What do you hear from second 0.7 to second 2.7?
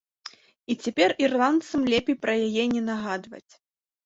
І цяпер ірландцам лепей пра яе